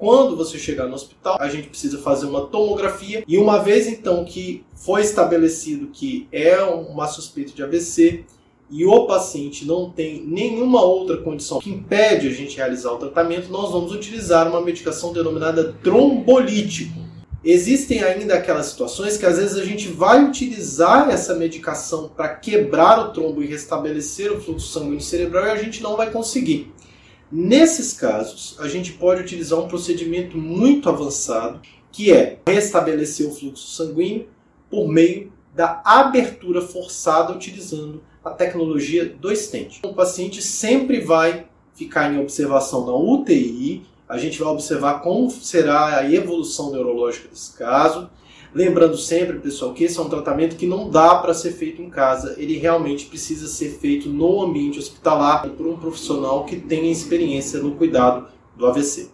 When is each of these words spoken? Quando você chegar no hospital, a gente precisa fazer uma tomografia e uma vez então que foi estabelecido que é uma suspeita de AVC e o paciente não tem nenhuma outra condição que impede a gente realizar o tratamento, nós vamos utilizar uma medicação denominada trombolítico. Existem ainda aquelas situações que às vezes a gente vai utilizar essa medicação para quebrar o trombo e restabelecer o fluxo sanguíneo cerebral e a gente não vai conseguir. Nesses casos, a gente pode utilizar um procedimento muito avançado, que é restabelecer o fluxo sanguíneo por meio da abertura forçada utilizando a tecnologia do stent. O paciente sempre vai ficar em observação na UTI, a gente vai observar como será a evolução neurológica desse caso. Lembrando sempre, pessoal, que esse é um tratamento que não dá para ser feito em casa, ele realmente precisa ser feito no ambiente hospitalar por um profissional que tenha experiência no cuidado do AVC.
Quando 0.00 0.34
você 0.34 0.58
chegar 0.58 0.86
no 0.86 0.94
hospital, 0.94 1.36
a 1.38 1.46
gente 1.50 1.68
precisa 1.68 1.98
fazer 1.98 2.24
uma 2.24 2.46
tomografia 2.46 3.22
e 3.28 3.36
uma 3.36 3.58
vez 3.58 3.86
então 3.86 4.24
que 4.24 4.64
foi 4.74 5.02
estabelecido 5.02 5.88
que 5.88 6.26
é 6.32 6.58
uma 6.62 7.06
suspeita 7.06 7.52
de 7.52 7.62
AVC 7.62 8.24
e 8.70 8.86
o 8.86 9.04
paciente 9.04 9.66
não 9.66 9.90
tem 9.90 10.24
nenhuma 10.26 10.80
outra 10.80 11.18
condição 11.18 11.58
que 11.58 11.68
impede 11.68 12.28
a 12.28 12.30
gente 12.30 12.56
realizar 12.56 12.92
o 12.92 12.96
tratamento, 12.96 13.52
nós 13.52 13.72
vamos 13.72 13.92
utilizar 13.92 14.48
uma 14.48 14.62
medicação 14.62 15.12
denominada 15.12 15.74
trombolítico. 15.82 16.98
Existem 17.44 18.02
ainda 18.02 18.36
aquelas 18.36 18.66
situações 18.68 19.18
que 19.18 19.26
às 19.26 19.36
vezes 19.36 19.58
a 19.58 19.64
gente 19.66 19.88
vai 19.88 20.24
utilizar 20.24 21.10
essa 21.10 21.34
medicação 21.34 22.08
para 22.08 22.30
quebrar 22.30 22.98
o 22.98 23.12
trombo 23.12 23.42
e 23.42 23.46
restabelecer 23.46 24.32
o 24.32 24.40
fluxo 24.40 24.68
sanguíneo 24.68 25.02
cerebral 25.02 25.44
e 25.44 25.50
a 25.50 25.56
gente 25.56 25.82
não 25.82 25.94
vai 25.94 26.10
conseguir. 26.10 26.72
Nesses 27.30 27.92
casos, 27.92 28.56
a 28.58 28.66
gente 28.66 28.94
pode 28.94 29.22
utilizar 29.22 29.58
um 29.58 29.68
procedimento 29.68 30.36
muito 30.36 30.88
avançado, 30.88 31.60
que 31.92 32.12
é 32.12 32.40
restabelecer 32.46 33.28
o 33.28 33.32
fluxo 33.32 33.68
sanguíneo 33.68 34.26
por 34.68 34.88
meio 34.88 35.32
da 35.54 35.80
abertura 35.84 36.60
forçada 36.60 37.32
utilizando 37.32 38.02
a 38.24 38.30
tecnologia 38.30 39.06
do 39.06 39.34
stent. 39.34 39.80
O 39.84 39.94
paciente 39.94 40.42
sempre 40.42 41.00
vai 41.00 41.46
ficar 41.74 42.12
em 42.12 42.20
observação 42.20 42.84
na 42.84 42.94
UTI, 42.94 43.82
a 44.08 44.18
gente 44.18 44.38
vai 44.38 44.48
observar 44.48 45.00
como 45.00 45.30
será 45.30 45.98
a 45.98 46.12
evolução 46.12 46.72
neurológica 46.72 47.28
desse 47.28 47.56
caso. 47.56 48.10
Lembrando 48.52 48.96
sempre, 48.96 49.38
pessoal, 49.38 49.72
que 49.72 49.84
esse 49.84 49.96
é 49.98 50.02
um 50.02 50.08
tratamento 50.08 50.56
que 50.56 50.66
não 50.66 50.90
dá 50.90 51.14
para 51.16 51.32
ser 51.32 51.52
feito 51.52 51.80
em 51.80 51.88
casa, 51.88 52.34
ele 52.36 52.58
realmente 52.58 53.06
precisa 53.06 53.46
ser 53.46 53.78
feito 53.78 54.08
no 54.08 54.42
ambiente 54.42 54.78
hospitalar 54.78 55.48
por 55.50 55.66
um 55.68 55.76
profissional 55.76 56.44
que 56.44 56.56
tenha 56.56 56.90
experiência 56.90 57.60
no 57.60 57.76
cuidado 57.76 58.26
do 58.56 58.66
AVC. 58.66 59.08